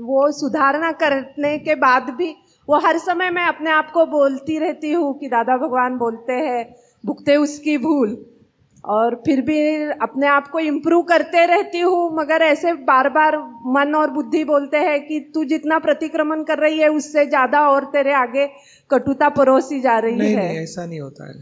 वो 0.00 0.30
सुधारना 0.32 0.92
करने 0.92 1.58
के 1.58 1.74
बाद 1.74 2.10
भी 2.10 2.34
वो 2.68 2.78
हर 2.78 2.98
समय 2.98 3.30
मैं 3.30 3.46
अपने 3.46 3.70
आप 3.70 3.90
को 3.90 4.06
बोलती 4.06 4.58
रहती 4.58 4.92
हूँ 4.92 5.18
कि 5.18 5.28
दादा 5.28 5.56
भगवान 5.56 5.96
बोलते 5.98 6.32
हैं 6.32 6.64
भुगते 7.06 7.36
उसकी 7.36 7.78
भूल। 7.78 8.16
और 8.88 9.14
फिर 9.26 9.40
भी 9.40 9.58
अपने 10.02 10.26
आप 10.26 10.48
को 10.48 10.58
इम्प्रूव 10.60 11.02
करते 11.04 11.44
रहती 11.46 11.80
हूँ 11.80 12.10
मगर 12.14 12.42
ऐसे 12.42 12.72
बार 12.84 13.08
बार 13.08 13.36
मन 13.68 13.94
और 13.94 14.10
बुद्धि 14.10 14.42
बोलते 14.44 14.76
हैं 14.78 15.00
कि 15.06 15.18
तू 15.34 15.44
जितना 15.44 15.78
प्रतिक्रमण 15.78 16.42
कर 16.44 16.58
रही 16.58 16.78
है 16.78 16.88
उससे 16.90 17.24
ज़्यादा 17.26 17.60
और 17.70 17.84
तेरे 17.92 18.12
आगे 18.16 18.46
कटुता 18.90 19.28
परोसी 19.30 19.80
जा 19.80 19.98
रही 19.98 20.14
नहीं 20.14 20.30
है। 20.30 20.36
नहीं 20.38 20.58
ऐसा 20.58 20.86
नहीं 20.86 21.00
होता 21.00 21.28
है। 21.28 21.34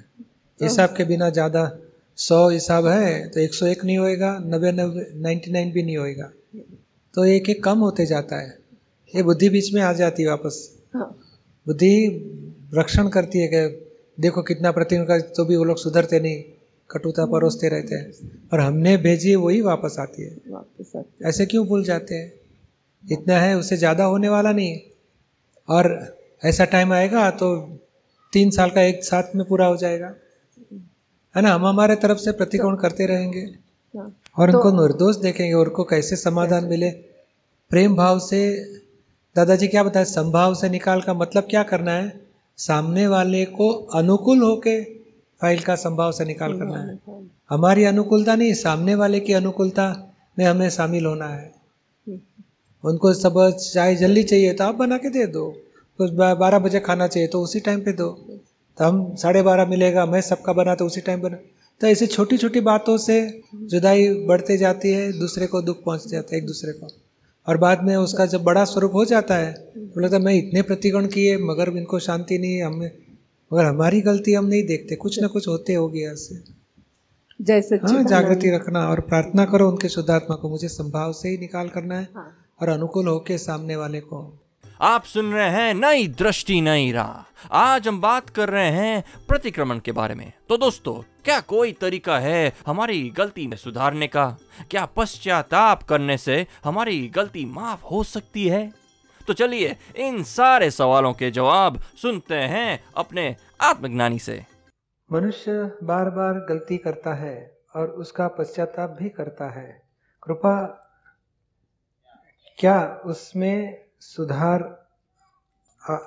हिसाब 0.61 0.95
के 0.97 1.05
बिना 1.05 1.29
ज़्यादा 1.31 1.71
सौ 2.19 2.49
हिसाब 2.49 2.87
है 2.87 3.29
तो 3.29 3.41
एक 3.41 3.55
सौ 3.55 3.67
एक 3.67 3.85
नहीं 3.85 3.99
होएगा 3.99 4.33
नब्बे 4.47 4.73
नब्बे 4.73 5.07
नाइन्टी 5.23 5.51
नाइन 5.53 5.73
भी 5.73 5.83
नहीं 5.83 5.97
होएगा। 5.97 6.31
तो 7.15 7.25
एक 7.27 7.51
एक 7.51 7.63
कम 7.65 7.79
होते 7.81 8.07
जाता 8.07 8.41
है। 8.41 8.49
ये 9.15 9.23
बुद्धि 9.23 9.49
बीच 9.49 9.73
में 9.75 9.81
आ 9.83 9.93
जाती 9.95 10.23
है 10.23 10.29
वापस। 10.29 10.59
हाँ, 10.95 11.09
बुद्धि 11.67 11.95
रक्षण 12.75 13.09
करती 13.11 13.39
है 13.39 13.49
कि 13.49 13.65
देखो 14.19 14.43
कितना 14.43 14.71
प्रतिक्रमण 14.73 15.07
कर 15.09 15.21
तो 15.37 15.45
भी 15.45 15.57
वो 15.57 15.65
लोग 15.65 15.79
सुधरते 15.79 16.21
नहीं। 16.21 16.43
कटुता 16.91 17.25
परोसते 17.27 17.69
रहते 17.69 17.95
हैं। 17.95 18.49
और 18.53 18.61
हमने 18.61 18.97
भेजी 18.97 19.31
है 19.31 19.37
वही 19.37 19.61
वापस 19.61 19.97
आती 20.01 20.23
है। 20.23 20.37
वापस 20.49 20.93
ऐसे 21.25 21.47
क्यों 21.47 21.67
भूल 21.67 21.85
जाते 21.85 22.15
हैं? 22.15 22.33
इतना 23.05 23.39
है 23.39 23.57
उससे 23.57 23.77
ज़्यादा 23.77 24.05
होने 24.05 24.29
वाला 24.29 24.53
नहीं 24.53 24.71
है। 24.71 24.83
और 25.69 25.89
ऐसा 26.43 26.65
टाइम 26.65 26.93
आएगा 26.93 27.31
तो 27.33 27.55
तीन 28.33 28.51
साल 28.51 28.71
का 28.71 28.83
एक 28.83 29.05
साथ 29.05 29.35
में 29.37 29.45
पूरा 29.49 29.67
हो 29.67 29.77
जाएगा। 29.77 30.15
है 31.35 31.43
ना? 31.43 31.53
हम 31.55 31.67
हमारे 31.67 31.97
तरफ़ 31.97 32.19
से 32.19 32.33
प्रतिकोण 32.33 32.77
करते 32.77 33.07
रहेंगे। 33.07 33.41
हाँ। 33.95 34.13
और 34.39 34.51
उनको 34.51 34.71
निर्दोष 34.73 35.17
देखेंगे 35.17 35.53
और 35.53 35.69
उनको 35.69 35.85
कैसे 35.85 36.17
समाधान 36.17 36.65
मिले? 36.65 36.91
प्रेम 37.71 37.95
भाव 37.97 38.19
से 38.19 38.41
दादाजी 39.37 39.69
क्या 39.69 39.83
बताए? 39.83 40.05
संभाव 40.05 40.55
से 40.55 40.69
निकाल 40.69 41.01
का 41.01 41.15
मतलब 41.15 41.47
क्या 41.51 41.63
करना 41.63 41.93
है? 41.93 42.13
सामने 42.59 43.07
वाले 43.07 43.45
को 43.45 43.69
अनुकूल 43.95 44.43
होके 44.43 44.81
फ़ाइल 45.41 45.61
का 45.61 45.75
संभाव 45.77 46.13
से 46.13 46.25
निकाल 46.25 46.53
करना 46.59 46.79
है। 46.81 46.99
हमारी 47.51 47.85
अनुकूलता 47.85 48.35
नहीं 48.37 48.53
सामने 48.55 48.95
वाले 48.95 49.21
की 49.21 49.33
अनुकूलता 49.33 49.87
में 50.37 50.45
हमें 50.45 50.69
शामिल 50.71 51.07
होना 51.07 51.27
है। 51.27 51.55
उनको 52.85 53.13
सब 53.15 53.35
चाय 53.63 53.95
जल्दी 53.97 54.23
चाहिए 54.23 54.53
तो 54.53 54.65
आप 54.65 54.75
बना 54.75 54.97
के 54.99 55.11
दे 55.11 55.27
दो। 55.29 55.49
कुछ 55.99 56.11
बारह 56.13 56.59
बजे 56.59 56.81
खाना 56.81 57.07
चाहिए 57.07 57.29
तो 57.29 57.41
उसी 57.43 57.61
टाइम 57.61 57.81
पे 57.81 57.93
दो। 57.93 58.09
तो 58.79 58.85
हम 58.85 59.15
साढ़े 59.17 59.43
बारह 59.43 59.67
मिलेगा 59.67 60.07
मैं 60.07 60.21
सबका 60.23 60.53
बना 60.53 60.75
तो 60.75 60.87
उसी 60.87 61.01
टाइम 61.01 61.21
बना। 61.21 61.37
तो 61.81 61.87
ऐसी 61.87 62.07
छोटी 62.07 62.37
छोटी 62.39 62.61
बातों 62.63 62.97
से 62.99 63.17
जुदाई 63.65 64.09
बढ़ते 64.27 64.57
जाती 64.57 64.93
है 64.93 65.11
दूसरे 65.19 65.47
को 65.47 65.63
दुख 65.63 65.83
पहुँच 65.85 66.07
जाता 66.09 66.35
है 66.35 66.41
एक 66.41 66.47
दूसरे 66.47 66.73
को। 66.73 66.89
और 67.47 67.57
बाद 67.57 67.83
में 67.83 67.95
उसका 67.97 68.27
जब 68.27 68.43
बड़ा 68.45 68.65
स्वरूप 68.65 68.95
हो 68.95 69.05
जाता 69.05 69.35
है 69.35 69.53
तो 69.53 70.01
लगता 70.01 70.17
है 70.17 70.23
मैं 70.23 70.35
इतने 70.35 70.63
प्रतिगण 70.63 71.07
किए 71.07 71.37
मगर 71.41 71.77
इनको 71.77 71.99
शांति 71.99 72.39
नहीं 72.39 72.63
हमें 72.63 72.91
मगर 73.53 73.65
हमारी 73.65 74.01
गलती 74.01 74.33
हम 74.33 74.45
नहीं 74.45 74.67
देखते 74.67 74.97
कुछ 74.97 75.21
ना 75.21 75.29
कुछ 75.29 75.49
होते 75.49 75.75
हो 75.75 75.89
गया 75.89 76.15
से। 76.15 76.43
जैसे 77.43 77.77
हाँ 77.77 78.05
जागृति 78.05 78.51
रखना 78.51 78.89
और 78.89 79.01
प्रार्थना 79.01 79.45
करो 79.45 79.71
उनके 79.71 79.89
शुद्धात्मा 79.89 80.37
को 80.37 80.49
मुझे 80.49 80.69
संभाव 80.69 81.13
से 81.13 81.29
ही 81.29 81.39
निकाल 81.39 81.69
करना 81.69 81.99
है 81.99 82.09
हाँ। 82.15 82.47
और 82.63 82.69
अनुकूल 82.69 83.09
होके 83.09 83.39
सामने 83.39 83.77
वाले 83.77 84.01
को। 84.01 84.43
आप 84.81 85.05
सुन 85.05 85.33
रहे 85.33 85.51
हैं 85.51 85.75
नई 85.75 86.07
दृष्टि 86.07 86.61
नई 86.61 86.93
राह। 86.93 87.49
आज 87.53 87.89
हम 87.89 88.01
बात 88.01 88.31
कर 88.31 88.49
रहे 88.49 88.71
हैं 88.71 89.05
प्रतिक्रमण 89.29 89.79
के 89.79 89.93
बारे 89.93 90.15
में। 90.15 90.33
तो 90.49 90.57
दोस्तों 90.57 90.95
क्या 91.25 91.41
कोई 91.41 91.73
तरीका 91.73 92.19
है 92.19 92.53
हमारी 92.67 93.11
गलती 93.17 93.47
में 93.47 93.57
सुधारने 93.57 94.07
का? 94.07 94.39
क्या 94.71 94.85
पश्चाताप 94.87 95.83
करने 95.83 96.19
से 96.19 96.47
हमारी 96.65 97.09
गलती 97.09 97.45
माफ़ 97.45 97.85
हो 97.85 98.03
सकती 98.05 98.49
है? 98.49 98.86
तो 99.27 99.33
चलिए 99.33 99.77
इन 99.97 100.23
सारे 100.23 100.71
सवालों 100.71 101.13
के 101.13 101.31
जवाब 101.31 101.79
सुनते 101.79 102.35
हैं 102.35 102.85
अपने 102.97 103.37
आत्मज्ञानी 103.61 104.19
से। 104.19 104.45
मनुष्य 105.13 105.79
बार 105.83 106.11
बार 106.11 106.35
गलती 106.35 106.77
करता 106.77 107.15
है 107.15 107.59
और 107.77 107.89
उसका 107.89 108.29
पश्चाताप 108.29 108.91
भी 108.91 109.09
करता 109.09 109.51
है। 109.51 109.83
कृपा 110.23 110.83
क्या 112.59 113.01
उसमें 113.07 113.85
सुधार 114.01 114.87
आ, 115.91 115.99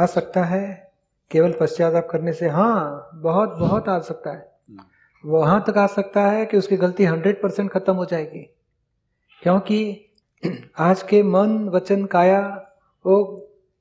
आ 0.00 0.06
सकता 0.06 0.44
है? 0.44 0.92
केवल 1.30 1.54
पश्चाताप 1.60 2.08
करने 2.10 2.32
से 2.32 2.48
हाँ 2.48 3.10
बहुत 3.14 3.48
बहुत 3.48 3.88
आ 3.88 3.98
सकता 3.98 4.30
है। 4.30 4.52
वहाँ 5.26 5.64
तक 5.66 5.78
आ 5.78 5.86
सकता 5.86 6.26
है 6.26 6.46
कि 6.46 6.56
उसकी 6.56 6.76
गलती 6.76 7.04
हंड्रेड 7.04 7.42
परसेंट 7.42 7.70
खत्म 7.70 7.94
हो 7.94 8.04
जाएगी। 8.04 8.54
क्योंकि 9.42 10.09
आज 10.42 11.02
के 11.02 11.22
मन 11.22 11.68
वचन 11.68 12.04
काया 12.04 12.40
वो 13.04 13.22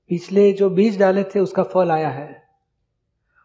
पिछले 0.09 0.51
जो 0.53 0.69
बीज 0.69 0.97
डाले 0.99 1.23
थे 1.23 1.39
उसका 1.39 1.63
फल 1.63 1.91
आया 1.91 2.09
है। 2.09 2.43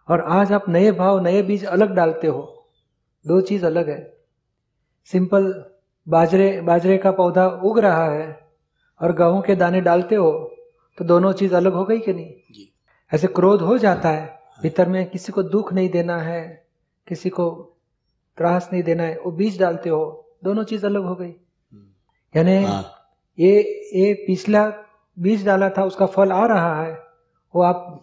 और 0.08 0.20
आज 0.20 0.52
आप 0.52 0.68
नए 0.68 0.90
भाव 0.92 1.20
नए 1.22 1.42
बीज 1.42 1.64
अलग 1.64 1.94
डालते 1.94 2.26
हो। 2.26 2.42
दो 3.24 3.40
चीज़ 3.40 3.66
अलग 3.66 3.88
है। 3.88 4.16
सिंपल 5.04 5.52
बाजरे 6.06 6.60
बाजरे 6.60 6.96
का 6.98 7.10
पौधा 7.12 7.46
उग 7.64 7.78
रहा 7.78 8.08
है 8.10 8.26
और 9.00 9.12
गेहूँ 9.12 9.42
के 9.42 9.54
दाने 9.54 9.80
डालते 9.80 10.14
हो 10.14 10.30
तो 10.98 11.04
दोनों 11.04 11.32
चीज़ 11.32 11.54
अलग 11.54 11.72
हो 11.72 11.84
गई 11.84 11.98
कि 11.98 12.12
नहीं? 12.12 12.66
ऐसे 13.12 13.26
क्रोध 13.26 13.62
हो 13.62 13.78
जाता 13.78 14.08
है 14.08 14.26
भीतर 14.62 14.88
में 14.88 15.04
किसी 15.10 15.32
को 15.32 15.42
दुख 15.42 15.72
नहीं 15.72 15.88
देना 15.88 16.18
है 16.18 16.42
किसी 17.08 17.30
को 17.30 17.50
त्रास 18.38 18.68
नहीं 18.72 18.82
देना 18.82 19.02
है 19.02 19.18
वो 19.24 19.30
बीज 19.30 19.60
डालते 19.60 19.90
हो 19.90 20.02
दोनों 20.44 20.64
चीज़ 20.64 20.86
अलग 20.86 21.04
हो 21.04 21.14
गई। 21.14 21.34
यानी 22.34 22.62
हाँ। 22.64 22.93
ये 23.38 23.60
ये 23.94 24.12
पिछला 24.26 24.66
बीज 25.16 25.44
डाला 25.46 25.68
था 25.70 25.84
उसका 25.84 26.06
फल 26.06 26.32
आ 26.32 26.46
रहा 26.46 26.82
है 26.82 26.92
वो 27.54 27.62
आप 27.62 28.00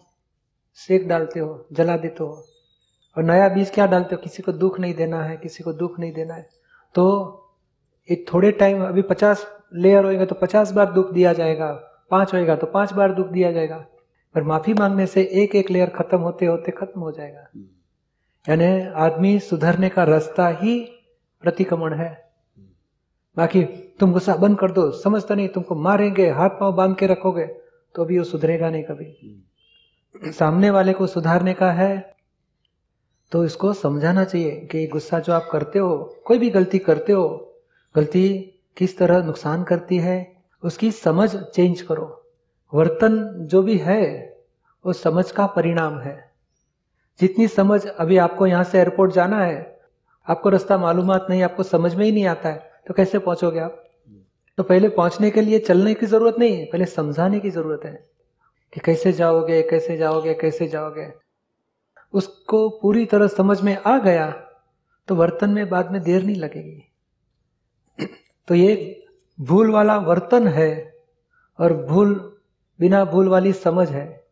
सेक 0.78 1.06
डालते 1.08 1.40
हो 1.40 1.66
जला 1.72 1.96
देते 1.96 2.24
हो। 2.24 2.44
और 3.16 3.22
नया 3.22 3.48
बीज 3.48 3.70
क्या 3.70 3.86
डालते 3.86 4.14
हो? 4.14 4.20
किसी 4.22 4.42
को 4.42 4.52
दुख 4.52 4.78
नहीं 4.80 4.94
देना 4.94 5.22
है 5.24 5.36
किसी 5.36 5.64
को 5.64 5.72
दुख 5.72 5.98
नहीं 5.98 6.12
देना 6.12 6.34
है। 6.34 6.48
तो 6.94 7.04
एक 8.08 8.24
थोड़े 8.32 8.50
टाइम 8.52 8.84
अभी 8.84 9.02
पचास 9.02 9.46
लेयर 9.74 10.04
होएगा 10.04 10.24
तो 10.24 10.34
पचास 10.34 10.70
बार 10.72 10.92
दुख 10.92 11.12
दिया 11.12 11.32
जाएगा 11.32 11.72
पाँच 12.10 12.32
होएगा 12.34 12.56
तो 12.56 12.66
पाँच 12.66 12.92
बार 12.92 13.12
दुख 13.12 13.26
दिया 13.26 13.52
जाएगा। 13.52 13.76
पर 14.34 14.42
माफ़ी 14.42 14.74
मांगने 14.74 15.06
से 15.06 15.22
एक 15.42 15.54
एक 15.54 15.70
लेयर 15.70 15.90
खत्म 15.90 16.18
होते 16.18 16.46
होते 16.46 16.72
खत्म 16.72 17.00
हो 17.00 17.12
जाएगा। 17.12 17.46
यानी 18.46 18.86
आदमी 18.96 19.38
सुधरने 19.38 19.88
का 19.88 20.04
रास्ता 20.04 20.48
ही 20.60 20.78
प्रतिक्रमण 21.44 21.94
है। 21.94 22.10
बाकी 23.36 23.62
तुम 24.00 24.12
गुस्सा 24.12 24.34
बंद 24.36 24.58
कर 24.58 24.70
दो, 24.70 24.90
समझता 24.92 25.34
नहीं, 25.34 25.48
तुमको 25.48 25.74
मारेंगे, 25.74 26.28
हाथ 26.30 26.50
पाँव 26.50 26.72
बाँध 26.72 26.96
के 26.96 27.06
रखोगे 27.06 27.46
तो 27.94 28.04
अभी 28.04 28.18
वो 28.18 28.24
सुधरेगा 28.24 28.70
नहीं 28.70 28.82
कभी। 28.82 30.32
सामने 30.32 30.70
वाले 30.70 30.92
को 30.92 31.06
सुधारने 31.06 31.54
का 31.54 31.70
है 31.72 32.14
तो 33.32 33.44
इसको 33.44 33.72
समझाना 33.72 34.24
चाहिए 34.24 34.50
कि 34.72 34.86
गुस्सा 34.86 35.18
जो 35.18 35.32
आप 35.32 35.48
करते 35.52 35.78
हो, 35.78 36.22
कोई 36.24 36.38
भी 36.38 36.50
गलती 36.50 36.78
करते 36.78 37.12
हो, 37.12 37.28
गलती 37.94 38.28
किस 38.76 38.96
तरह 38.98 39.22
नुकसान 39.22 39.62
करती 39.64 39.98
है, 39.98 40.36
उसकी 40.62 40.90
समझ 40.90 41.30
चेंज 41.36 41.80
करो। 41.82 42.18
वर्तन 42.72 43.22
जो 43.42 43.62
भी 43.62 43.76
है 43.76 44.02
वो 44.84 44.92
समझ 44.92 45.30
का 45.30 45.46
परिणाम 45.46 45.98
है। 45.98 46.16
जितनी 47.20 47.48
समझ 47.48 47.86
अभी 47.86 48.16
आपको 48.16 48.46
यहाँ 48.46 48.64
से 48.64 48.78
एयरपोर्ट 48.78 49.12
जाना 49.12 49.44
है, 49.44 49.80
आपको 50.26 50.48
रास्ता 50.48 50.78
मालूमात 50.78 51.26
नहीं, 51.30 51.42
आपको 51.42 51.62
समझ 51.62 51.94
में 51.94 52.04
ही 52.04 52.12
नहीं 52.12 52.26
आता 52.26 52.48
है। 52.48 52.71
तो 52.86 52.94
कैसे 52.94 53.18
पहुंचोगे 53.18 53.60
आप? 53.60 53.84
तो 54.58 54.62
पहले 54.62 54.88
पहुँचने 54.88 55.30
के 55.30 55.40
लिए 55.40 55.58
चलने 55.58 55.94
की 55.94 56.06
ज़रूरत 56.06 56.36
नहीं 56.38 56.56
है, 56.56 56.64
पहले 56.64 56.84
समझाने 56.84 57.40
की 57.40 57.50
ज़रूरत 57.50 57.80
है 57.84 58.06
कि 58.72 58.80
कैसे 58.84 59.12
जाओगे 59.12 59.62
कैसे 59.62 59.96
जाओगे 59.96 60.34
कैसे 60.34 60.68
जाओगे। 60.68 61.12
उसको 62.12 62.68
पूरी 62.68 63.04
तरह 63.06 63.26
समझ 63.26 63.60
में 63.60 63.76
आ 63.86 63.98
गया 63.98 64.30
तो 65.08 65.14
वर्तन 65.14 65.50
में 65.50 65.68
बाद 65.68 65.90
में 65.90 66.02
देर 66.02 66.22
नहीं 66.22 66.36
लगेगी। 66.36 66.82
तो 68.48 68.54
ये 68.54 69.04
भूल 69.40 69.70
वाला 69.70 69.96
वर्तन 69.96 70.48
है 70.48 70.94
और 71.60 71.86
भूल, 71.86 72.38
बिना 72.80 73.04
भूल 73.04 73.28
वाली 73.28 73.52
समझ 73.52 73.88
है। 73.88 74.24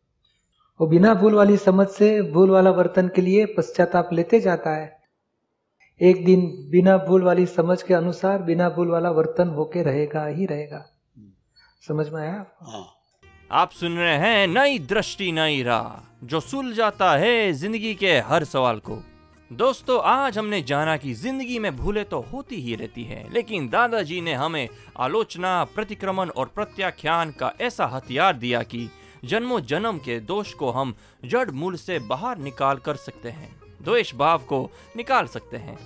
वो 0.80 0.86
बिना 0.86 1.14
भूल 1.14 1.34
वाली 1.34 1.56
समझ 1.56 1.86
से 1.88 2.22
भूल 2.22 2.50
वाला 2.50 2.70
वर्तन 2.70 3.08
के 3.08 3.22
लिए 3.22 3.46
पश्चाताप 3.46 4.12
लेते 4.12 4.40
जाता 4.40 4.70
है। 4.70 4.99
एक 6.00 6.24
दिन 6.24 6.40
बिना 6.70 6.96
भूल 6.98 7.22
वाली 7.22 7.44
समझ 7.46 7.82
के 7.82 7.94
अनुसार 7.94 8.42
बिना 8.42 8.68
भूल 8.68 8.88
वाला 8.88 9.10
वर्तन 9.10 9.48
होके 9.48 9.82
रहेगा 9.82 10.24
ही 10.26 10.46
रहेगा। 10.46 10.84
समझ 11.84 12.08
में 12.08 12.20
आया 12.22 12.44
हाँ। 12.62 12.84
आप 13.52 13.70
सुन 13.70 13.96
रहे 13.98 14.16
हैं 14.16 14.46
नई 14.46 14.78
दृष्टि 14.78 15.30
नई 15.32 15.62
राह 15.62 16.26
जो 16.26 16.40
सुल 16.40 16.72
जाता 16.74 17.10
है 17.16 17.52
ज़िंदगी 17.52 17.94
के 17.94 18.18
हर 18.20 18.44
सवाल 18.44 18.78
को। 18.78 18.98
दोस्तों 19.50 20.00
आज 20.04 20.38
हमने 20.38 20.62
जाना 20.62 20.96
कि 20.96 21.14
ज़िंदगी 21.14 21.58
में 21.58 21.76
भूले 21.76 22.04
तो 22.04 22.20
होती 22.32 22.60
ही 22.62 22.74
रहती 22.74 23.04
है 23.04 23.24
लेकिन 23.32 23.68
दादाजी 23.68 24.20
ने 24.20 24.34
हमें 24.34 24.68
आलोचना 24.98 25.62
प्रतिक्रमण 25.74 26.28
और 26.30 26.52
प्रत्याख्यान 26.54 27.30
का 27.30 27.52
ऐसा 27.60 27.86
हथियार 27.86 28.36
दिया 28.36 28.62
कि 28.64 28.88
जन्मों 29.24 29.60
जन्म 29.62 29.98
के 29.98 30.20
दोष 30.26 30.52
को 30.54 30.70
हम 30.70 30.94
जड़ 31.24 31.50
मूल 31.50 31.76
से 31.76 31.98
बाहर 32.08 32.38
निकाल 32.38 32.76
कर 32.76 32.96
सकते 32.98 33.28
हैं। 33.30 33.59
द्वेष 33.82 34.14
भाव 34.14 34.42
को 34.48 34.68
निकाल 34.96 35.26
सकते 35.26 35.56
हैं 35.56 35.78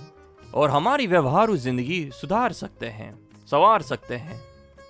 और 0.53 0.69
हमारी 0.69 1.07
व्यवहारु 1.07 1.55
ज़िंदगी 1.57 2.09
सुधार 2.13 2.53
सकते 2.53 2.87
हैं, 2.87 3.13
संवार 3.47 3.81
सकते 3.81 4.15
हैं। 4.15 4.43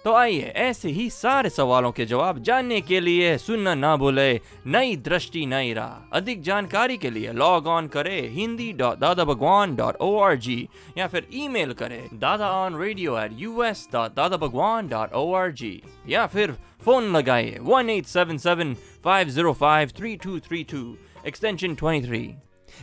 तो 0.05 0.13
आइए 0.13 0.51
ऐसे 0.55 0.89
ही 0.89 1.09
सारे 1.09 1.49
सवालों 1.49 1.91
के 1.91 2.05
जवाब 2.05 2.39
जानने 2.43 2.79
के 2.81 2.99
लिए 2.99 3.37
सुनना 3.37 3.73
ना 3.75 3.95
भूले, 3.97 4.41
नई 4.67 4.95
दृष्टि, 4.97 5.45
नई 5.45 5.73
राह। 5.73 6.17
अधिक 6.17 6.41
जानकारी 6.43 6.97
के 6.97 7.09
लिए 7.09 7.31
लॉग 7.33 7.67
ऑन 7.67 7.87
करें 7.87 8.29
Hindi 8.33 8.71
dot 8.73 8.99
Dada 8.99 9.23
Bhagwan 9.25 9.75
dot 9.75 9.95
O 10.01 10.17
R 10.19 10.35
G 10.37 10.67
या 10.97 11.07
फिर 11.07 11.27
ईमेल 11.33 11.73
करे 11.73 12.01
Dada 12.13 12.51
on 12.51 12.79
radio 12.81 13.17
at 13.19 13.31
U 13.39 13.63
S 13.63 13.87
dot 13.93 14.15
Dada 14.15 14.37
Bhagwan 14.37 14.87
dot 14.87 15.13
O 15.13 15.31
R 15.33 15.51
G 15.51 15.81
या 16.09 16.27
फिर 16.27 16.55
फ़ोन 16.85 17.11
लगाइए 17.15 17.57
one 17.63 17.89
eight 17.89 18.05
seven 18.05 18.37
seven 18.37 18.75
five 19.03 19.29
zero 19.29 19.53
five 19.53 19.91
three 19.97 20.15
two 20.23 20.39
three 20.39 20.63
two 20.71 20.87
extension 21.27 21.75
twenty 21.75 22.07
three 22.07 22.27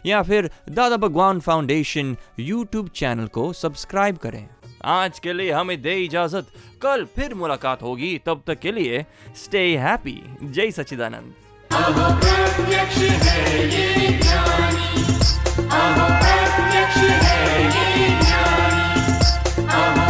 या 0.07 0.23
फिर 0.23 0.51
Dada 0.71 0.97
Bhagwan 0.97 1.41
foundation 1.41 2.17
YouTube 2.41 2.89
channel 2.89 3.27
को 3.27 3.53
subscribe 3.53 4.17
करें। 4.17 4.49
आज 4.85 5.19
के 5.19 5.33
लिए 5.33 5.53
हमें 5.53 5.83
दे 5.83 5.95
इजाज़त। 5.95 6.47
कल 6.83 7.05
फिर 7.17 7.35
मुलाकात 7.35 7.83
होगी, 7.83 8.21
तब 8.27 8.43
तक 8.47 8.59
के 8.59 8.73
लिए 8.73 9.07
स्टे 9.45 9.77
हैप्पी 9.77 10.23
जय 10.43 10.71
सचिदानंद 10.71 11.35
है 19.73 20.02